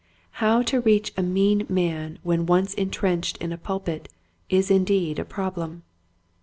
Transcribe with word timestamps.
How 0.41 0.63
to 0.63 0.81
reach 0.81 1.13
a 1.15 1.21
mean 1.21 1.67
man 1.69 2.17
when 2.23 2.47
once 2.47 2.73
intrenched 2.73 3.37
in 3.37 3.53
a 3.53 3.57
pulpit 3.59 4.11
is 4.49 4.71
indeed 4.71 5.19
a 5.19 5.25
problem. 5.25 5.83